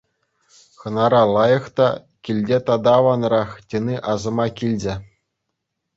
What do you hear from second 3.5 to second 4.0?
тени